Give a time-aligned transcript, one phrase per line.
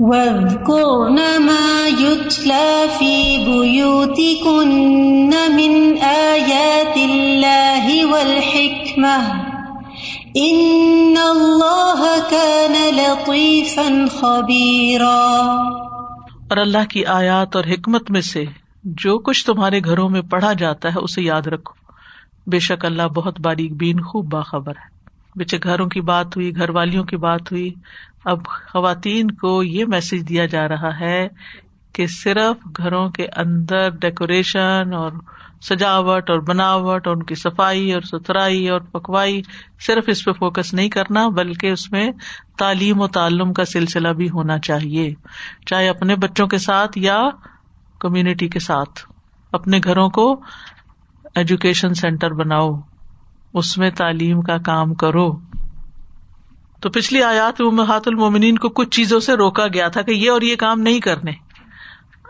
[0.00, 4.70] وَاذْكُرْنَ مَا يُتْلَى فِي بُيُوتِكُنَّ
[5.48, 9.34] مِنْ آيَاتِ اللَّهِ وَالْحِكْمَةِ.
[10.44, 15.56] إِنَّ اللَّهَ كَانَ لَطِيفًا خَبِيرًا.
[16.48, 18.44] اور اللہ کی آیات اور حکمت میں سے
[18.84, 21.74] جو کچھ تمہارے گھروں میں پڑھا جاتا ہے اسے یاد رکھو.
[22.50, 24.98] بے شک اللہ بہت باریک بین خوب باخبر ہے.
[25.36, 27.74] بچے گھروں کی بات ہوئی، گھر والیوں کی بات ہوئی
[28.24, 31.28] اب خواتین کو یہ میسج دیا جا رہا ہے
[31.92, 35.12] کہ صرف گھروں کے اندر ڈیکوریشن اور
[35.60, 39.42] سجاوٹ اور بناوٹ اور ان کی صفائی اور ستھرائی اور پکوائی
[39.80, 42.12] صرف اس پہ فوکس نہیں کرنا، بلکہ اس میں
[42.58, 45.14] تعلیم و تعلم کا سلسلہ بھی ہونا چاہیے،
[45.66, 47.18] چاہے اپنے بچوں کے ساتھ یا
[47.98, 49.12] کمیونٹی کے ساتھ۔
[49.52, 50.40] اپنے گھروں کو
[51.34, 52.80] ایجوکیشن سینٹر بناؤ،
[53.54, 55.36] اس میں تعلیم کا کام کرو۔
[56.80, 60.30] تو پچھلی آیات میں محات المومنین کو کچھ چیزوں سے روکا گیا تھا کہ یہ
[60.30, 61.32] اور یہ کام نہیں کرنے۔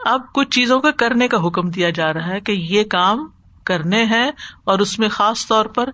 [0.04, 3.28] اب کچھ چیزوں کا کرنے کا حکم دیا جا رہا ہے کہ یہ کام
[3.64, 4.30] کرنے ہیں
[4.64, 5.90] اور اس میں خاص طور پر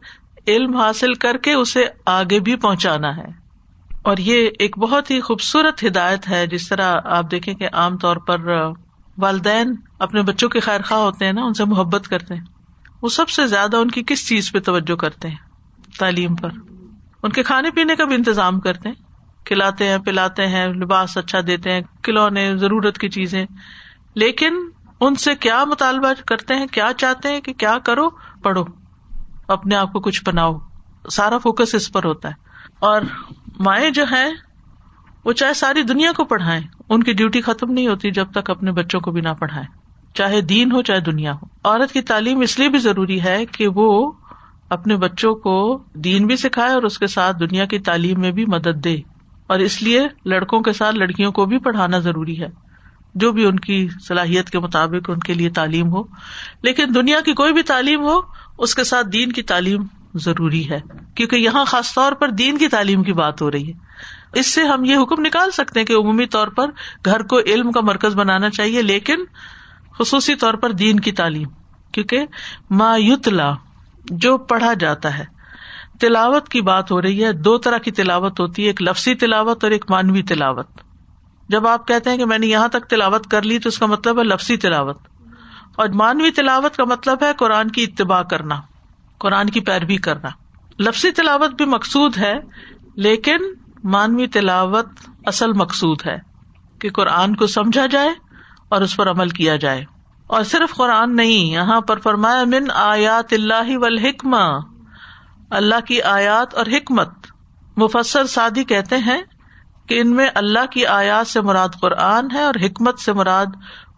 [0.48, 3.44] علم حاصل کر کے اسے آگے بھی پہنچانا ہے۔
[4.02, 8.16] اور یہ ایک بہت ہی خوبصورت ہدایت ہے، جس طرح آپ دیکھیں کہ عام طور
[8.16, 8.38] پر
[9.18, 12.44] والدین اپنے بچوں کے خیر خواہ ہوتے ہیں نا، ان سے محبت کرتے ہیں۔
[13.02, 15.36] وہ سب سے زیادہ ان کی کس چیز پہ توجہ کرتے ہیں؟
[15.98, 16.48] تعلیم پر۔
[17.24, 18.96] ان کے کھانے پینے کا بھی انتظام کرتے ہیں۔
[19.44, 23.46] کھلاتے ہیں، پلاتے ہیں، لباس اچھا دیتے ہیں، کھلونے، ضرورت کی چیزیں۔
[24.14, 24.54] لیکن
[25.00, 28.10] ان سے کیا مطالبہ کرتے ہیں؟ کیا چاہتے ہیں کہ کیا کرو؟
[28.42, 28.64] پڑھو۔
[29.48, 30.58] اپنے آپ کو کچھ بناؤ۔
[31.10, 32.34] سارا فوکس اس پر ہوتا ہے۔
[32.78, 33.02] اور
[33.58, 34.32] مائیں جو ہیں،
[35.24, 38.72] وہ چاہے ساری دنیا کو پڑھائیں، ان کی ڈیوٹی ختم نہیں ہوتی جب تک اپنے
[38.72, 39.66] بچوں کو بھی نہ پڑھائیں۔
[40.14, 43.68] چاہے دین ہو، چاہے دنیا ہو۔ عورت کی تعلیم اس لیے بھی ضروری ہے کہ
[43.68, 44.12] وہ
[44.70, 48.44] اپنے بچوں کو دین بھی سکھائے اور اس کے ساتھ دنیا کی تعلیم میں بھی
[48.46, 48.96] مدد دے۔
[49.46, 52.46] اور اس لیے لڑکوں کے ساتھ لڑکیوں کو بھی پڑھانا ضروری ہے۔
[53.14, 56.02] جو بھی ان کی صلاحیت کے مطابق ان کے لیے تعلیم ہو۔
[56.62, 58.20] لیکن دنیا کی کوئی بھی تعلیم ہو،
[58.58, 59.82] اس کے ساتھ دین کی تعلیم
[60.14, 60.80] ضروری ہے۔
[61.14, 63.78] کیونکہ یہاں خاص طور پر دین کی تعلیم کی بات ہو رہی ہے۔
[64.32, 66.70] اس سے ہم یہ حکم نکال سکتے ہیں کہ عمومی طور پر
[67.04, 69.16] گھر کو علم کا مرکز بنانا چاہیے، لیکن
[69.98, 71.48] خصوصی طور پر دین کی تعلیم۔
[71.92, 72.26] کیونکہ
[72.70, 73.54] ما یتلا
[74.04, 75.24] جو پڑھا جاتا ہے۔
[76.00, 79.64] تلاوت کی بات ہو رہی ہے، دو طرح کی تلاوت ہوتی ہے، ایک لفسی تلاوت
[79.64, 80.66] اور ایک مانوی تلاوت۔
[81.48, 83.86] جب آپ کہتے ہیں کہ میں نے یہاں تک تلاوت کر لی تو اس کا
[83.86, 84.98] مطلب ہے لفسی تلاوت۔
[85.76, 88.60] اور مانوی تلاوت کا مطلب ہے قرآن کی اتباع کرنا،
[89.18, 90.28] قرآن کی پیروی کرنا۔
[90.78, 92.34] لفسی تلاوت بھی مقصود ہے،
[92.94, 93.36] لیکن
[93.84, 94.86] مانوی تلاوت
[95.26, 96.16] اصل مقصود ہے
[96.78, 98.10] کہ قرآن کو سمجھا جائے
[98.68, 99.84] اور اس پر عمل کیا جائے۔
[100.26, 103.84] اور صرف قرآن نہیں، یہاں پر فرمایا، من آیات اللہ و
[105.50, 107.08] اللہ کی آیات اور حکمت۔
[107.76, 109.22] مفسر سعدی کہتے ہیں
[109.88, 113.46] کہ ان میں اللہ کی آیات سے مراد قرآن ہے اور حکمت سے مراد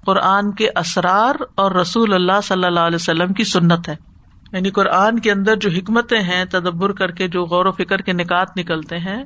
[0.06, 3.97] قرآن کے اسرار اور رسول اللہ صلی اللہ علیہ وسلم کی سنت ہے۔
[4.53, 8.12] یعنی قرآن کے اندر جو حکمتیں ہیں، تدبر کر کے جو غور و فکر کے
[8.12, 9.25] نکات نکلتے ہیں،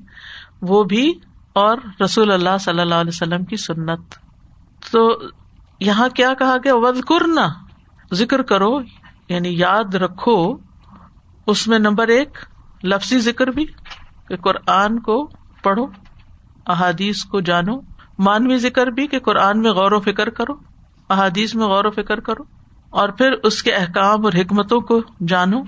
[0.62, 1.12] وہ بھی
[1.52, 4.00] اور رسول اللہ صلی اللہ علیہ وسلم کی سنت۔
[4.92, 5.18] تو
[5.80, 7.48] یہاں کیا کہا گیا؟ ود کرنا
[8.12, 8.80] ذکر کرو
[9.28, 10.56] یعنی یاد رکھو۔
[11.46, 12.38] اس میں نمبر ایک،
[12.84, 13.64] لفظی ذکر بھی،
[14.28, 15.30] کہ قرآن کو
[15.62, 15.86] پڑھو،
[16.66, 17.80] احادیث کو جانو۔
[18.18, 20.52] مانوی ذکر بھی، کہ قرآن میں غور و فکر کرو،
[21.10, 22.42] احادیث میں غور و فکر کرو۔
[22.90, 25.60] اور پھر اس کے احکام اور حکمتوں کو جانو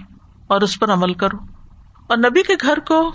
[0.47, 1.37] اور اس پر عمل کرو۔
[2.07, 3.13] اور نبی کے گھر کو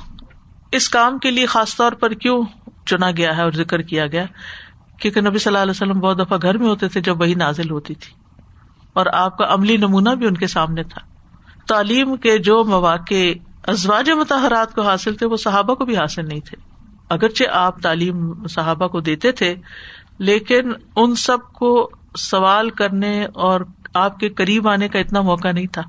[0.71, 2.43] اس کام کے لیے خاص طور پر کیوں
[2.85, 4.25] چنا گیا ہے اور ذکر کیا گیا؟
[5.01, 7.71] کیونکہ نبی صلی اللہ علیہ وسلم بہت دفعہ گھر میں ہوتے تھے جب وہی نازل
[7.71, 8.13] ہوتی تھی
[8.93, 11.01] اور آپ کا عملی نمونہ بھی ان کے سامنے تھا۔
[11.67, 13.33] تعلیم کے جو مواقع
[13.67, 16.57] ازواج متحرات کو حاصل تھے، وہ صحابہ کو بھی حاصل نہیں تھے۔
[17.09, 19.55] اگرچہ آپ تعلیم صحابہ کو دیتے تھے،
[20.17, 23.61] لیکن ان سب کو سوال کرنے اور
[23.93, 25.81] آپ کے قریب آنے کا اتنا موقع نہیں تھا۔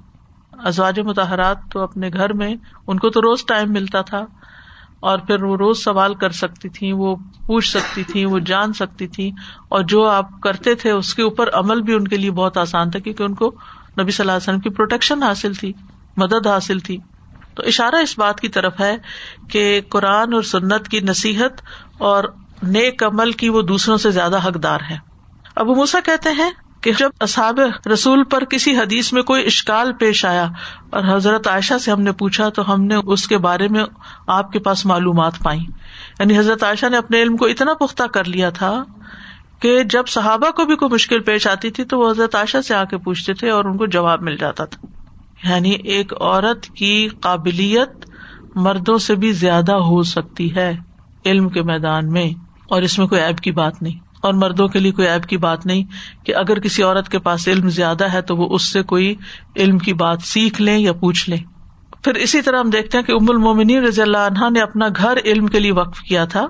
[0.52, 4.24] ازواج متحرات تو اپنے گھر میں، ان کو تو روز ٹائم ملتا تھا۔
[5.00, 7.16] اور پھر وہ روز سوال کر سکتی تھی وہ
[7.46, 9.30] پوچھ سکتی تھی وہ جان سکتی تھی
[9.68, 12.90] اور جو آپ کرتے تھے، اس کے اوپر عمل بھی ان کے لیے بہت آسان
[12.90, 13.46] تھا، کیونکہ ان کو
[14.00, 15.72] نبی صلی اللہ علیہ وسلم کی پروٹیکشن حاصل تھی،
[16.16, 16.98] مدد حاصل تھی۔
[17.54, 18.96] تو اشارہ اس بات کی طرف ہے
[19.50, 21.62] کہ قرآن اور سنت کی نصیحت
[21.98, 22.24] اور
[22.62, 24.96] نیک عمل کی وہ دوسروں سے زیادہ حقدار ہے۔
[25.56, 27.60] ابو موسا کہتے ہیں کہ جب اصاب
[27.92, 30.48] رسول پر کسی حدیث میں کوئی اشکال پیش آیا
[30.90, 33.84] اور حضرت عائشہ سے ہم نے پوچھا تو ہم نے اس کے بارے میں
[34.26, 35.60] آپ کے پاس معلومات پائی۔
[36.18, 38.84] یعنی حضرت عائشہ نے اپنے علم کو اتنا پختہ کر لیا تھا
[39.60, 42.74] کہ جب صحابہ کو بھی کوئی مشکل پیش آتی تھی تو وہ حضرت عائشہ سے
[42.74, 44.86] آ کے پوچھتے تھے اور ان کو جواب مل جاتا تھا۔
[45.48, 48.10] یعنی ایک عورت کی قابلیت
[48.54, 50.76] مردوں سے بھی زیادہ ہو سکتی ہے
[51.26, 52.30] علم کے میدان میں
[52.70, 55.36] اور اس میں کوئی ایب کی بات نہیں۔ اور مردوں کے لیے کوئی ایب کی
[55.36, 55.84] بات نہیں
[56.26, 59.14] کہ اگر کسی عورت کے پاس علم زیادہ ہے تو وہ اس سے کوئی
[59.56, 61.38] علم کی بات سیکھ لیں یا پوچھ لیں۔
[62.04, 65.18] پھر اسی طرح ہم دیکھتے ہیں کہ ام المومنی رضی اللہ عنہا نے اپنا گھر
[65.24, 66.46] علم کے لیے وقف کیا تھا۔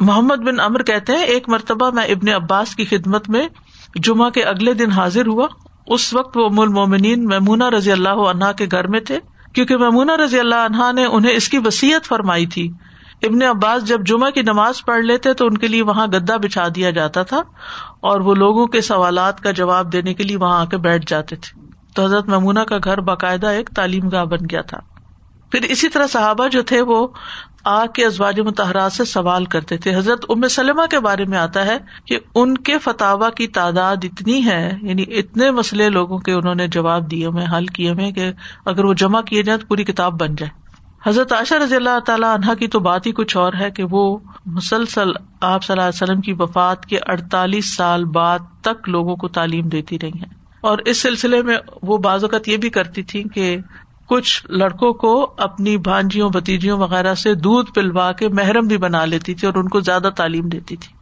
[0.00, 3.48] محمد بن امر کہتے ہیں، ایک مرتبہ میں ابن عباس کی خدمت میں
[3.94, 5.46] جمعہ کے اگلے دن حاضر ہوا۔
[5.86, 9.18] اس وقت وہ ام المومنین میمونا رضی اللہ عنہا کے گھر میں تھے۔
[9.54, 12.70] کیونکہ میمونا رضی اللہ عنہا نے انہیں اس کی وسیعت فرمائی تھی۔
[13.26, 16.68] ابن عباس جب جمعہ کی نماز پڑھ لیتے تو ان کے لیے وہاں گدا بچھا
[16.74, 17.42] دیا جاتا تھا
[18.00, 21.36] اور وہ لوگوں کے سوالات کا جواب دینے کے لیے وہاں آ کے بیٹھ جاتے
[21.36, 21.60] تھے۔
[21.94, 24.78] تو حضرت ممونا کا گھر باقاعدہ ایک تعلیم گاہ بن گیا تھا۔
[25.50, 27.08] پھر اسی طرح صحابہ جو تھے وہ
[27.64, 31.66] آ کے ازواج متحرات سے سوال کرتے تھے۔ حضرت ام سلمہ کے بارے میں آتا
[31.66, 36.54] ہے کہ ان کے فتوا کی تعداد اتنی ہے یعنی اتنے مسئلے لوگوں کے انہوں
[36.54, 38.32] نے جواب دیے میں حل کیے میں کہ
[38.64, 40.65] اگر وہ جمع کیے جائیں تو پوری کتاب بن جائے۔
[41.06, 44.18] حضرت عائشہ رضی اللہ تعالیٰ عنہ کی تو بات ہی کچھ اور ہے کہ وہ
[44.46, 45.10] مسلسل
[45.40, 49.68] آپ صلی اللہ علیہ وسلم کی وفات کے اڑتالیس سال بعد تک لوگوں کو تعلیم
[49.68, 53.56] دیتی رہی ہیں۔ اور اس سلسلے میں وہ بعض اوقات یہ بھی کرتی تھی کہ
[54.06, 59.34] کچھ لڑکوں کو اپنی بھانجیوں بتیجیوں وغیرہ سے دودھ پلوا کے محرم بھی بنا لیتی
[59.34, 60.95] تھی اور ان کو زیادہ تعلیم دیتی تھی۔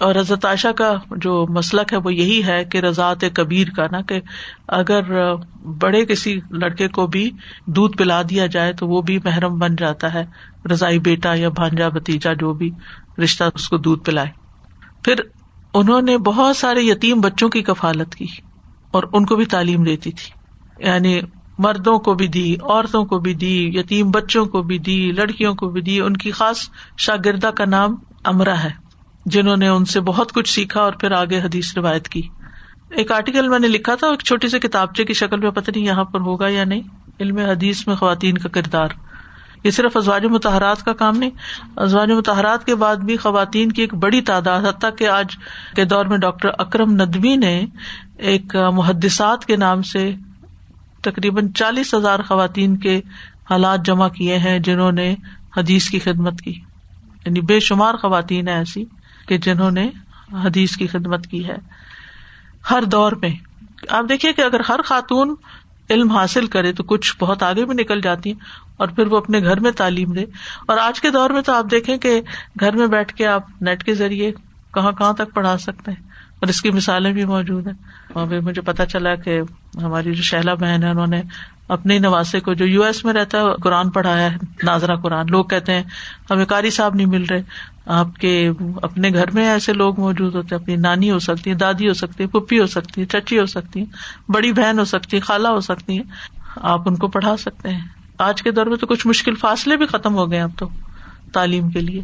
[0.00, 4.00] اور حضرت عائشہ کا جو مسلک ہے وہ یہی ہے کہ رضاط کبیر کا نا
[4.00, 4.20] کہ
[4.68, 5.34] اگر
[5.80, 7.30] بڑے کسی لڑکے کو بھی
[7.66, 10.24] دودھ پلا دیا جائے تو وہ بھی محرم بن جاتا ہے
[10.70, 12.70] رضائی بیٹا یا بھانجا بتیجا جو بھی
[13.24, 14.30] رشتہ اس کو دودھ پلائے۔
[15.04, 15.14] پھر
[15.74, 18.26] انہوں نے بہت سارے یتیم بچوں کی کفالت کی
[18.90, 20.32] اور ان کو بھی تعلیم دیتی تھی۔
[20.86, 21.20] یعنی
[21.58, 25.68] مردوں کو بھی دی، عورتوں کو بھی دی، یتیم بچوں کو بھی دی، لڑکیوں کو
[25.68, 26.56] بھی دی۔ ان کی خاص
[26.98, 28.85] شاگردہ کا نام امرا ہے۔
[29.26, 32.22] جنہوں نے ان سے بہت کچھ سیکھا اور پھر آگے حدیث روایت کی۔
[32.90, 35.84] ایک آرٹیکل میں نے لکھا تھا، ایک چھوٹی سی کتابچے کی شکل میں، پتہ نہیں
[35.84, 36.80] یہاں پر ہوگا یا نہیں۔
[37.20, 38.88] علم حدیث میں خواتین کا کردار۔
[39.64, 41.30] یہ صرف ازواج متحرات کا کام نہیں،
[41.76, 45.26] ازواج متحرات کے بعد بھی خواتین کی ایک بڑی تعداد، حتیٰ کہ آج
[45.76, 47.66] کے دور میں ڈاکٹر اکرم ندوی نے
[48.18, 50.14] ایک محدثات کے نام سے
[51.02, 53.00] تقریباً چالیس ہزار خواتین کے
[53.50, 55.14] حالات جمع کیے ہیں، جنہوں نے
[55.56, 56.54] حدیث کی خدمت کی۔
[57.26, 58.84] یعنی بے شمار خواتین ایسی۔
[59.26, 59.90] کہ جنہوں نے
[60.32, 61.56] حدیث کی خدمت کی ہے۔
[62.70, 63.30] ہر دور میں،
[63.88, 65.34] آپ دیکھیے کہ اگر ہر خاتون
[65.90, 68.40] علم حاصل کرے تو کچھ بہت آگے بھی نکل جاتی ہیں
[68.76, 70.24] اور پھر وہ اپنے گھر میں تعلیم دے۔
[70.66, 72.20] اور آج کے دور میں تو آپ دیکھیں کہ
[72.60, 74.32] گھر میں بیٹھ کے آپ نیٹ کے ذریعے
[74.74, 77.74] کہاں کہاں تک پڑھا سکتے ہیں۔ اور اس کی مثالیں بھی موجود ہیں۔
[78.14, 79.40] وہاں پہ مجھے پتا چلا کہ
[79.82, 81.22] ہماری جو شہلا بہن ہے انہوں نے
[81.68, 85.44] اپنے نواسے کو جو یو ایس میں رہتا ہے، قرآن پڑھایا ہے، ناظرہ قرآن۔ لوگ
[85.44, 85.82] کہتے ہیں،
[86.30, 87.42] ہمیں کاری صاحب نہیں مل رہے۔
[87.86, 88.50] آپ کے
[88.82, 91.94] اپنے گھر میں ایسے لوگ موجود ہوتے ہیں، اپنی نانی ہو سکتی ہیں، دادی ہو
[91.94, 93.84] سکتی ہے پپی ہو سکتی ہے چچی ہو سکتی ہے
[94.28, 96.02] بڑی بہن ہو سکتی ہے خالہ ہو سکتی ہے
[96.56, 97.80] آپ ان کو پڑھا سکتے ہیں۔
[98.18, 100.68] آج کے دور میں تو کچھ مشکل فاصلے بھی ختم ہو گئے اب تو
[101.32, 102.02] تعلیم کے لیے۔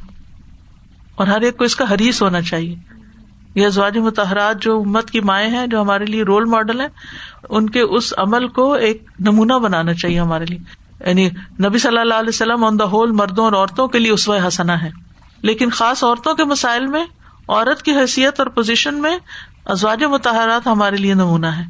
[1.14, 2.91] اور ہر ایک کو اس کا حریث ہونا چاہیے۔
[3.54, 6.88] یہ ازواج متحرات جو امت کی مائیں ہیں، جو ہمارے لیے رول ماڈل ہیں،
[7.49, 10.58] ان کے اس عمل کو ایک نمونہ بنانا چاہیے ہمارے لیے۔
[11.06, 11.28] یعنی
[11.64, 14.82] نبی صلی اللہ علیہ وسلم آن دا ہول مردوں اور عورتوں کے لیے اسوہ حسنا
[14.82, 14.90] ہے۔
[15.43, 17.04] لیکن خاص عورتوں کے مسائل میں،
[17.49, 19.19] عورت کی حیثیت اور پوزیشن میں
[19.64, 21.64] ازواج متحرات ہمارے لیے نمونہ ہے۔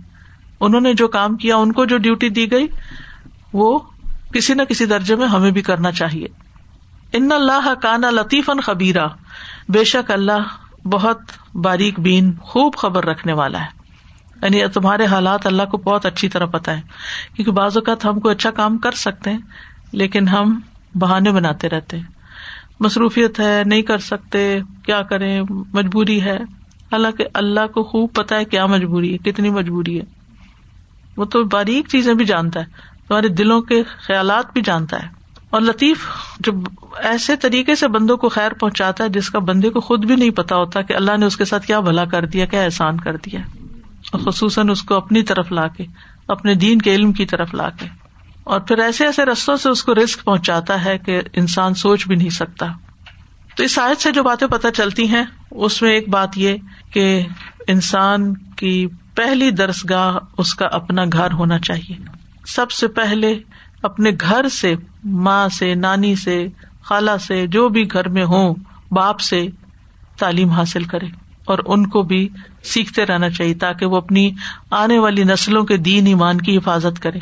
[0.60, 2.66] انہوں نے جو کام کیا، ان کو جو ڈیوٹی دی گئی،
[3.52, 3.78] وہ
[4.34, 6.28] کسی نہ کسی درجے میں ہمیں بھی کرنا چاہیے۔
[7.12, 9.06] ان اللہ کانا لطیف خبیرہ
[9.68, 11.18] بے شک اللہ بہت
[11.54, 13.82] باریک بین خوب خبر رکھنے والا ہے۔
[14.42, 16.80] یعنی تمہارے حالات اللہ کو بہت اچھی طرح پتا ہے۔
[17.34, 19.38] کیونکہ بعض اوقات ہم کو اچھا کام کر سکتے ہیں،
[19.92, 20.60] لیکن ہم
[20.94, 22.04] بہانے بناتے رہتے ہیں۔
[22.80, 25.42] مصروفیت ہے، نہیں کر سکتے، کیا کریں،
[25.72, 26.36] مجبوری ہے۔
[26.92, 30.04] حالانکہ اللہ کو خوب پتا ہے کیا مجبوری ہے، کتنی مجبوری ہے۔
[31.16, 32.64] وہ تو باریک چیزیں بھی جانتا ہے،
[33.08, 35.21] تمہارے دلوں کے خیالات بھی جانتا ہے۔
[35.52, 35.98] اور لطیف
[36.40, 36.52] جو
[36.96, 40.30] ایسے طریقے سے بندوں کو خیر پہنچاتا ہے جس کا بندے کو خود بھی نہیں
[40.30, 43.16] پتا ہوتا کہ اللہ نے اس کے ساتھ کیا بھلا کر دیا، کیا احسان کر
[43.16, 43.40] دیا۔
[44.12, 45.84] اور خصوصاً اس کو اپنی طرف لا کے،
[46.28, 47.86] اپنے دین کے علم کی طرف لا کے۔
[48.44, 52.16] اور پھر ایسے ایسے رستوں سے اس کو رسک پہنچاتا ہے کہ انسان سوچ بھی
[52.16, 52.66] نہیں سکتا۔
[53.56, 56.56] تو اس آیت سے جو باتیں پتہ چلتی ہیں، اس میں ایک بات یہ
[56.92, 57.26] کہ
[57.66, 61.96] انسان کی پہلی درس گاہ اس کا اپنا گھر ہونا چاہیے۔
[62.46, 63.38] سب سے پہلے
[63.82, 66.46] اپنے گھر سے ماں سے، نانی سے،
[66.82, 68.54] خالہ سے، جو بھی گھر میں ہوں،
[68.90, 69.46] باپ سے
[70.18, 71.06] تعلیم حاصل کرے
[71.44, 72.28] اور ان کو بھی
[72.64, 74.30] سیکھتے رہنا چاہیے تاکہ وہ اپنی
[74.70, 77.18] آنے والی نسلوں کے دین ایمان کی حفاظت کرے۔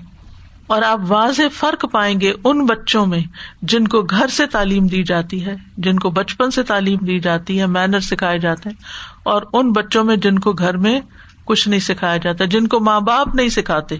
[0.66, 3.20] اور آپ واضح فرق پائیں گے ان بچوں میں
[3.62, 7.60] جن کو گھر سے تعلیم دی جاتی ہے، جن کو بچپن سے تعلیم دی جاتی
[7.60, 8.76] ہے، مینر سکھائے جاتے ہیں،
[9.22, 11.00] اور ان بچوں میں جن کو گھر میں
[11.44, 13.96] کچھ نہیں سکھایا جاتا، جن کو ماں باپ نہیں سکھاتے۔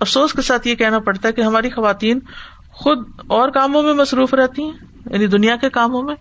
[0.00, 2.18] افسوس کے ساتھ یہ کہنا پڑتا ہے کہ ہماری خواتین
[2.78, 4.72] خود اور کاموں میں مصروف رہتی ہیں
[5.10, 6.14] یعنی دنیا کے کاموں میں۔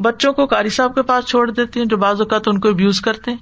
[0.00, 3.00] بچوں کو کاری صاحب کے پاس چھوڑ دیتی ہیں، جو بعض اوقات ان کو ابیوز
[3.00, 3.38] کرتے ہیں۔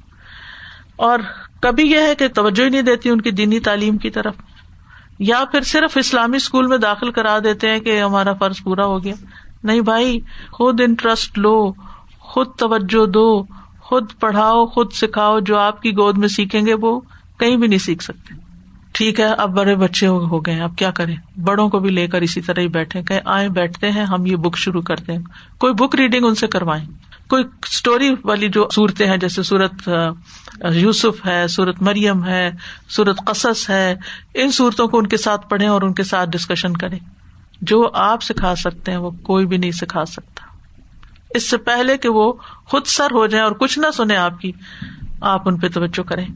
[0.97, 1.19] اور
[1.61, 4.35] کبھی یہ ہے کہ توجہ ہی نہیں دیتی ان کی دینی تعلیم کی طرف۔
[5.19, 9.05] یا پھر صرف اسلامی اسکول میں داخل کرا دیتے ہیں کہ ہمارا فرض پورا ہو
[9.05, 9.15] گیا۔
[9.63, 11.73] نہیں بھائی، خود انٹرسٹ لو،
[12.19, 13.45] خود توجہ دو،
[13.81, 17.01] خود پڑھاؤ، خود سکھاؤ، جو آپ کی گود میں سیکھیں گے وہ
[17.39, 18.46] کہیں بھی نہیں سیکھ سکتے۔
[18.97, 22.21] ٹھیک ہے، اب بڑے بچے ہو گئے اب کیا کریں؟ بڑوں کو بھی لے کر
[22.21, 25.23] اسی طرح ہی بیٹھے کہ آئے بیٹھتے ہیں، ہم یہ بک شروع کرتے ہیں۔
[25.59, 26.85] کوئی بک ریڈنگ ان سے کروائیں۔
[27.29, 29.89] کوئی اسٹوری والی جو صورتیں ہیں، جیسے سورت
[30.73, 32.51] یوسف ہے، سورت مریم ہے،
[32.89, 33.95] سورت قصص ہے،
[34.35, 36.99] ان صورتوں کو ان کے ساتھ پڑھیں اور ان کے ساتھ ڈسکشن کریں۔
[37.63, 40.47] جو آپ سکھا سکتے ہیں، وہ کوئی بھی نہیں سکھا سکتا۔
[41.35, 42.33] اس سے پہلے کہ وہ
[42.65, 44.53] خود سر ہو جائیں اور کچھ نہ سنیں آپ کی،
[45.21, 46.27] آپ ان پہ توجہ کریں۔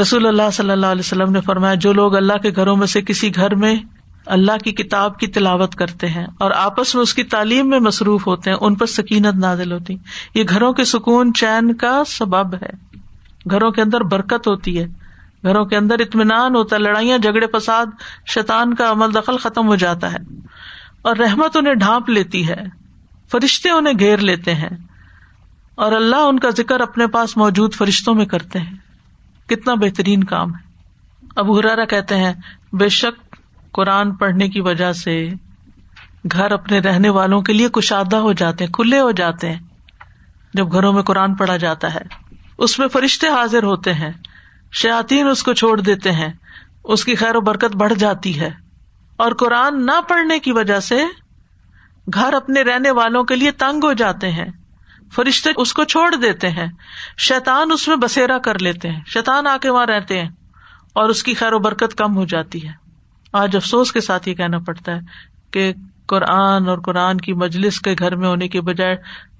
[0.00, 3.02] رسول اللہ صلی اللہ علیہ وسلم نے فرمایا، جو لوگ اللہ کے گھروں میں سے
[3.02, 3.76] کسی گھر میں
[4.26, 8.26] اللہ کی کتاب کی تلاوت کرتے ہیں اور آپس میں اس کی تعلیم میں مصروف
[8.26, 9.94] ہوتے ہیں، ان پر سکینت نازل ہوتی
[10.34, 12.98] یہ گھروں کے سکون، چین کا سبب ہے۔
[13.50, 14.86] گھروں کے اندر برکت ہوتی ہے۔
[15.42, 17.86] گھروں کے اندر اطمینان ہوتا ہے۔ لڑائیاں، جھگڑے، فساد،
[18.26, 20.18] شیطان کا عمل دخل ختم ہو جاتا ہے۔
[21.02, 22.64] اور رحمت انہیں ڈھانپ لیتی ہے۔
[23.30, 24.70] فرشتے انہیں گھیر لیتے ہیں۔
[25.74, 28.85] اور اللہ ان کا ذکر اپنے پاس موجود فرشتوں میں کرتے ہیں۔
[29.46, 30.66] کتنا بہترین کام ہے۔
[31.36, 32.32] ابو ہرارا کہتے ہیں،
[32.72, 33.36] بے شک
[33.72, 35.28] قرآن پڑھنے کی وجہ سے
[36.32, 39.58] گھر اپنے رہنے والوں کے لیے کشادہ ہو جاتے ہیں، کھلے ہو جاتے ہیں۔
[40.54, 42.00] جب گھروں میں قرآن پڑھا جاتا ہے،
[42.58, 44.12] اس میں فرشتے حاضر ہوتے ہیں
[44.72, 46.28] شاطین اس کو چھوڑ دیتے ہیں،
[46.84, 48.50] اس کی خیر و برکت بڑھ جاتی ہے۔
[49.16, 51.04] اور قرآن نہ پڑھنے کی وجہ سے
[52.14, 54.46] گھر اپنے رہنے والوں کے لیے تنگ ہو جاتے ہیں۔
[55.14, 56.66] فرشتے اس کو چھوڑ دیتے ہیں۔
[57.18, 60.28] شیتان اس میں بسیرا کر لیتے ہیں۔ شیتان آ کے وہاں رہتے ہیں
[60.92, 62.72] اور اس کی خیر و برکت کم ہو جاتی ہے۔
[63.32, 65.00] آج افسوس کے ساتھ یہ کہنا پڑتا ہے
[65.50, 65.72] کہ
[66.06, 68.96] قرآن اور قرآن کی مجلس کے گھر میں ہونے کے بجائے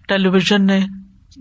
[0.09, 0.81] ٹیلی ویژن نے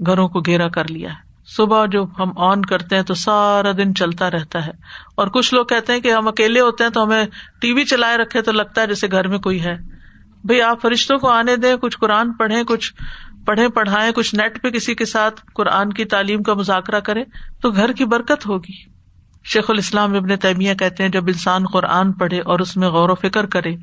[0.05, 3.95] گھروں کو گھیرا کر لیا ہے۔ صبح جو ہم آن کرتے ہیں تو سارا دن
[3.95, 4.71] چلتا رہتا ہے۔
[5.15, 7.25] اور کچھ لوگ کہتے ہیں کہ ہم اکیلے ہوتے ہیں تو ہمیں
[7.61, 9.75] ٹی وی چلائے رکھے تو لگتا ہے جیسے گھر میں کوئی ہے۔
[10.43, 12.93] بھائی آپ فرشتوں کو آنے دیں، کچھ قرآن پڑھیں، کچھ
[13.45, 17.23] پڑھے پڑھائیں، کچھ نیٹ پہ کسی کے ساتھ قرآن کی تعلیم کا مذاکرہ کرے
[17.61, 18.95] تو گھر کی برکت ہوگی۔
[19.43, 23.15] شیخ الاسلام ابن تیمیہ کہتے ہیں، جب انسان قرآن پڑھے اور اس میں غور و
[23.15, 23.75] فکر کرے،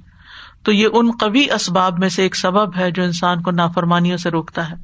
[0.62, 4.30] تو یہ ان قوی اسباب میں سے ایک سبب ہے جو انسان کو نافرمانیوں سے
[4.30, 4.74] روکتا ہے۔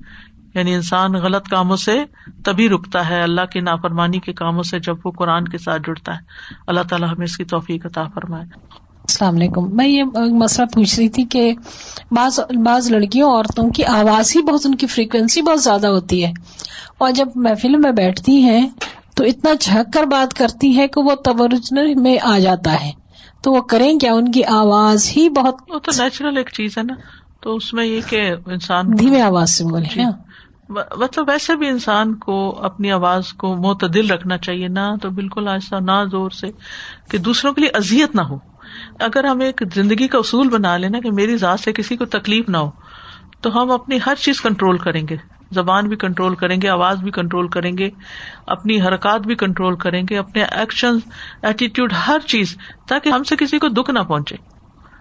[0.54, 2.04] یعنی انسان غلط کاموں سے
[2.44, 6.14] تبھی رکتا ہے، اللہ کی نافرمانی کے کاموں سے جب وہ قرآن کے ساتھ جڑتا
[6.14, 6.20] ہے۔
[6.66, 8.44] اللہ تعالیٰ ہمیں اس کی توفیق عطا فرمائے۔
[9.08, 11.54] السلام علیکم۔ میں یہ مسئلہ پوچھ رہی تھی کہ
[12.10, 16.32] بعض بعض لڑکیوں عورتوں کی آواز ہی بہت ان کی فریکوینسی بہت زیادہ ہوتی ہے۔
[16.98, 18.70] اور جب محفل میں بیٹھتی ہیں
[19.16, 22.90] تو اتنا جھک کر بات کرتی ہے کہ وہ تبرج میں آ جاتا ہے۔
[23.42, 26.82] تو وہ کریں کیا؟ ان کی آواز ہی بہت وہ تو نیچرل ایک چیز ہے
[26.82, 26.94] نا۔
[27.40, 30.00] تو اس میں یہ کہ انسان دھیمے آواز سے بولے جی۔
[30.96, 35.78] مطلب ویسے بھی انسان کو اپنی آواز کو معتدل رکھنا چاہیے نہ تو بالکل ایسا
[35.78, 36.46] نہ زور سے
[37.10, 38.38] کہ دوسروں کے لیے ازیت نہ ہو۔
[39.00, 42.48] اگر ہم ایک زندگی کا اصول بنا لینا کہ میری ذات سے کسی کو تکلیف
[42.48, 42.70] نہ ہو،
[43.40, 45.16] تو ہم اپنی ہر چیز کنٹرول کریں گے۔
[45.50, 47.90] زبان بھی کنٹرول کریں گے، آواز بھی کنٹرول کریں گے،
[48.46, 50.98] اپنی حرکات بھی کنٹرول کریں گے، اپنے ایکشن
[51.42, 52.56] ایٹیٹیوڈ ہر چیز،
[52.88, 54.36] تاکہ ہم سے کسی کو دکھ نہ پہنچے۔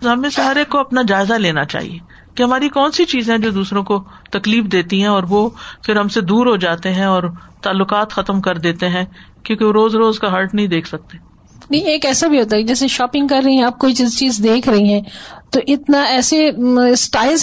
[0.05, 1.99] ہمیں سے ہر ایک کو اپنا جائزہ لینا چاہیے
[2.35, 5.49] کہ ہماری کون سی چیزیں جو دوسروں کو تکلیف دیتی ہیں اور وہ
[5.83, 7.23] پھر ہم سے دور ہو جاتے ہیں اور
[7.61, 9.05] تعلقات ختم کر دیتے ہیں،
[9.43, 11.26] کیونکہ وہ روز روز کا ہرٹ نہیں دیکھ سکتے۔
[11.69, 14.39] نہیں ایک ایسا بھی ہوتا ہے جیسے شاپنگ کر رہی ہیں آپ کوئی چیز چیز
[14.43, 15.01] دیکھ رہی ہیں
[15.49, 16.49] تو اتنا ایسے
[16.91, 17.37] اسٹائل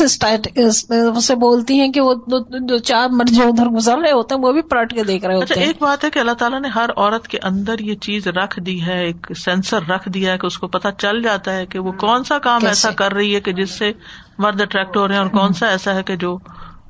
[1.21, 2.15] سے بولتی ہیں کہ وہ
[2.61, 5.55] جو چار مرض ادھر گزر رہے ہوتے ہیں وہ بھی پلٹ کے دیکھ رہے ہوتے
[5.55, 8.61] اچھا ایک بات ہے کہ اللہ تعالیٰ نے ہر عورت کے اندر یہ چیز رکھ
[8.61, 11.79] دی ہے ایک سینسر رکھ دیا ہے کہ اس کو پتا چل جاتا ہے کہ
[11.79, 13.93] وہ کون سا کام ایسا کر رہی ہے کہ جس سے
[14.39, 16.39] مرد اٹریکٹ ہو رہے ہیں اور کون سا ایسا ہے کہ جو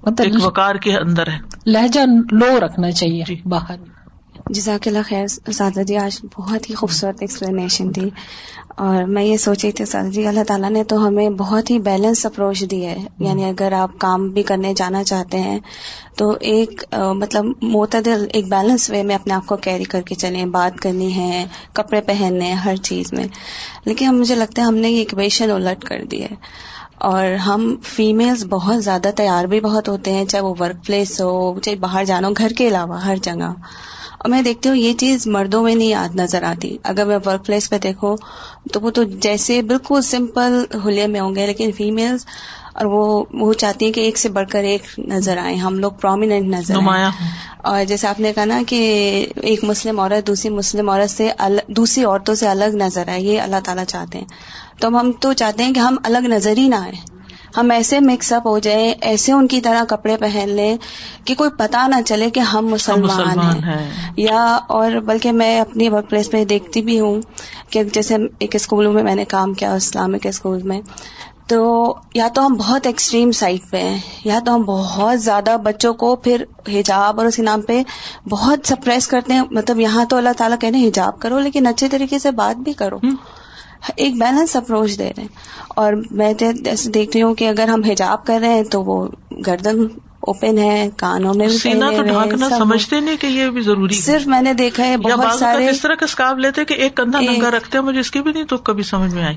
[0.03, 2.01] مطلب وکار کے اندر ہے۔ لہجہ
[2.31, 3.94] لو رکھنا چاہیے جی۔ باہر۔
[4.51, 8.11] جزاک اللہ خیر، سادہ جی آج بہت ہی خوبصورت ایکسپلینیشن تھی
[8.69, 11.79] اور میں یہ سوچ رہی تھی، سادہ جی اللہ تعالیٰ نے تو ہمیں بہت ہی
[11.79, 15.59] بیلنس اپروچ دی ہے۔ یعنی اگر آپ کام بھی کرنے جانا چاہتے ہیں،
[16.17, 16.85] تو ایک
[17.15, 21.17] مطلب معتدل، ایک بیلنس وے میں اپنے آپ کو کیری کر کے چلیں۔ بات کرنی
[21.17, 23.27] ہے، کپڑے پہننے، ہر چیز میں۔
[23.85, 26.35] لیکن مجھے لگتا ہے، ہم نے یہ اکویشن الٹ کر دی ہے۔
[26.95, 31.61] اور ہم فیمیلز بہت زیادہ تیار بھی بہت ہوتے ہیں، چاہے وہ ورک پلیس ہو،
[31.61, 33.53] چاہے باہر جانا ہو، گھر کے علاوہ، ہر جگہ۔
[34.25, 37.47] اور میں دیکھتی ہوں یہ چیز مردوں میں نہیں یاد نظر آتی۔ اگر میں ورک
[37.47, 38.17] پلیس پہ دیکھوں
[38.73, 42.27] تو وہ تو جیسے بالکل سمپل ہولے میں ہوں گے لیکن فیمیلز
[42.75, 45.93] اور وہ وہ چاہتی ہیں کہ ایک سے بڑھ کر ایک نظر آئے ہم لوگ
[46.01, 47.05] پرومیننٹ نظر آئے
[47.59, 48.79] اور جیسے آپ نے کہا نا کہ
[49.43, 51.31] ایک مسلم عورت دوسری مسلم عورت سے
[51.69, 54.27] دوسری عورتوں سے الگ نظر آئے یہ اللہ تعالیٰ چاہتے ہیں۔
[54.81, 57.14] تو ہم تو چاہتے ہیں کہ ہم الگ نظر ہی نہ آئے
[57.57, 60.77] ہم ایسے مکس اپ ہو جائیں ایسے ان کی طرح کپڑے پہن لیں
[61.25, 66.11] کہ کوئی پتا نہ چلے کہ ہم مسلمان, ہیں۔ یا اور بلکہ میں اپنی ورک
[66.11, 67.21] پلیس پہ دیکھتی بھی ہوں
[67.71, 70.81] کہ جیسے ایک اسکولوں میں میں نے کام کیا اسلامک اسکول میں۔
[71.47, 75.95] تو یا تو ہم بہت ایکسٹریم سائڈ پہ ہیں یا تو ہم بہت زیادہ بچوں
[75.95, 77.83] کو پھر حجاب اور اس کے نام پہ
[78.31, 82.19] بہت سپریس کرتے ہیں۔ مطلب یہاں تو اللہ تعالیٰ کہنے حجاب کرو لیکن اچھے طریقے
[82.19, 82.99] سے بات بھی کرو۔
[83.97, 85.29] ایک بیلنس اپروچ دے رہے ہیں۔
[85.69, 89.09] اور میں جیسے دیکھ رہی ہوں کہ اگر ہم حجاب کر رہے ہیں تو وہ
[89.47, 89.87] گردن
[90.21, 91.59] اوپن ہے کانوں میں بھی
[92.59, 95.95] سمجھتے نہیں کہ یہ بھی ضروری صرف میں نے دیکھا ہے بہت سارے اس طرح
[95.95, 98.57] کا اسکارف لیتے کہ ایک کندھا ننگا رکھتے ہیں مجھے اس کی بھی نہیں تو
[98.57, 99.37] کبھی سمجھ میں آئی۔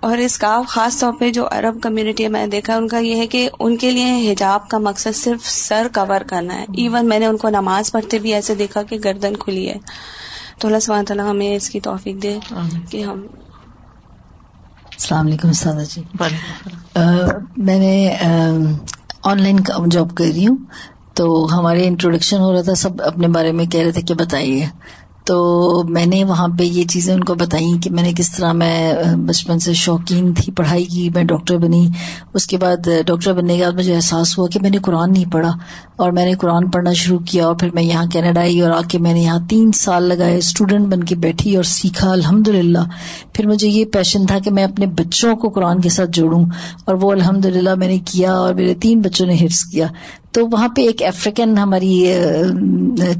[0.00, 3.26] اور اس کا خاص طور پہ جو عرب کمیونٹی میں دیکھا ان کا یہ ہے
[3.26, 7.26] کہ ان کے لیے حجاب کا مقصد صرف سر کور کرنا ہے۔ ایون میں نے
[7.26, 9.76] ان کو نماز پڑھتے بھی ایسے دیکھا کہ گردن کھلی ہے۔
[10.58, 12.38] تو اللہ سبحانہ تعالیٰ ہمیں اس کی توفیق دے
[12.90, 13.26] کہ ہم
[15.02, 16.02] السلام علیکم سادہ جی۔
[17.56, 18.16] میں نے
[19.22, 20.56] آن لائن جاب کر رہی ہوں
[21.14, 24.66] تو ہمارے انٹروڈکشن ہو رہا تھا سب اپنے بارے میں کہہ رہے تھے کہ بتائیے۔
[25.24, 28.52] تو میں نے وہاں پہ یہ چیزیں ان کو بتائی کہ میں نے کس طرح
[28.52, 31.88] میں بچپن سے شوقین تھی، پڑھائی کی، میں ڈاکٹر بنی۔
[32.34, 35.32] اس کے بعد ڈاکٹر بننے کے بعد مجھے احساس ہوا کہ میں نے قرآن نہیں
[35.32, 35.52] پڑھا
[35.96, 38.80] اور میں نے قرآن پڑھنا شروع کیا اور پھر میں یہاں کینیڈا آئی اور آ
[38.88, 42.78] کے میں نے یہاں تین سال لگائے اسٹوڈینٹ بن کے بیٹھی اور سیکھا الحمد للہ
[43.32, 46.44] پھر مجھے یہ پیشن تھا کہ میں اپنے بچوں کو قرآن کے ساتھ جوڑوں
[46.84, 49.86] اور وہ الحمد للہ میں نے کیا اور میرے تین بچوں نے حفظ کیا۔
[50.32, 52.12] تو وہاں پہ ایک افریقن ہماری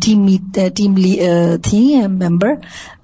[0.05, 0.27] ٹیم
[0.77, 0.97] ٹیم
[1.63, 2.55] تھی ممبر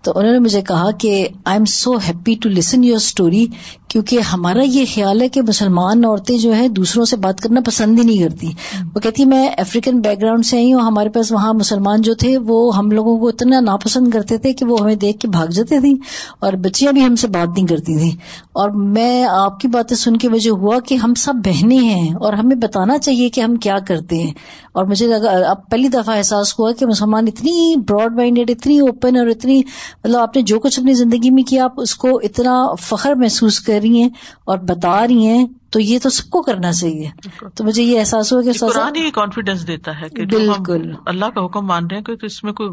[0.02, 3.46] تو انہوں نے مجھے کہا کہ I am so happy to listen your story
[3.88, 7.98] کیونکہ ہمارا یہ خیال ہے کہ مسلمان عورتیں جو ہے دوسروں سے بات کرنا پسند
[7.98, 8.50] ہی نہیں کرتی۔
[8.94, 12.38] وہ کہتی میں افریقن بیک گراؤنڈ سے آئی ہوں، ہمارے پاس وہاں مسلمان جو تھے
[12.38, 15.80] وہ ہم لوگوں کو اتنا ناپسند کرتے تھے کہ وہ ہمیں دیکھ کے بھاگ جاتے
[15.80, 15.94] تھیں
[16.40, 18.10] اور بچیاں بھی ہم سے بات نہیں کرتی تھیں۔
[18.52, 22.32] اور میں آپ کی باتیں سن کے وجہ ہوا کہ ہم سب بہنیں ہیں اور
[22.32, 24.32] ہمیں بتانا چاہیے کہ ہم کیا کرتے ہیں۔
[24.72, 29.16] اور مجھے لگا، اب پہلی دفعہ احساس ہوا کہ مسلمان اتنی براڈ مائنڈیڈ اتنی اوپن
[29.16, 29.62] اور اتنی
[30.04, 33.60] مطلب آپ نے جو کچھ اپنی زندگی میں کیا آپ اس کو اتنا فخر محسوس
[33.60, 34.08] کر رہی ہیں
[34.44, 37.10] اور بتا رہی ہیں تو یہ تو سب کو کرنا چاہیے۔
[37.54, 41.86] تو مجھے یہ احساس ہوا کہ کانفیڈینس دیتا ہے کہ بالکل۔ اللہ کا حکم مان
[41.86, 42.68] رہے ہیں کہ اس میں کوئی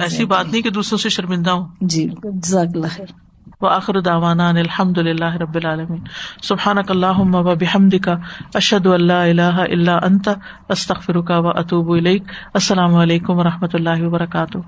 [0.00, 3.06] ایسی بات نہیں کہ دوسروں سے شرمندہ ہوں۔ جی جزاک اللہ خیر۔
[3.60, 6.00] وآخر دعوانا ان الحمد للہ رب العالمین۔
[6.42, 8.08] سبحانک اللہم و بحمدک
[8.54, 10.28] اشہد ان لا الہ الا انت
[10.68, 12.22] استغفرک و اتوب الیک۔
[12.54, 14.58] السلام علیکم و رحمۃ اللہ وبرکاتہ۔